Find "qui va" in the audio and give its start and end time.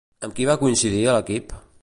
0.39-0.55